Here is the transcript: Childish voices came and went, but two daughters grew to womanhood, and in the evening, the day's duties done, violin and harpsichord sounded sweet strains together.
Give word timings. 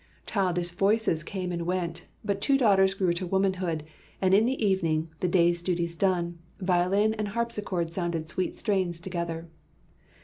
Childish 0.25 0.71
voices 0.71 1.21
came 1.23 1.51
and 1.51 1.61
went, 1.61 2.07
but 2.25 2.41
two 2.41 2.57
daughters 2.57 2.95
grew 2.95 3.13
to 3.13 3.27
womanhood, 3.27 3.83
and 4.19 4.33
in 4.33 4.47
the 4.47 4.65
evening, 4.65 5.11
the 5.19 5.27
day's 5.27 5.61
duties 5.61 5.95
done, 5.95 6.39
violin 6.59 7.13
and 7.13 7.27
harpsichord 7.27 7.93
sounded 7.93 8.27
sweet 8.27 8.55
strains 8.55 8.99
together. 8.99 9.47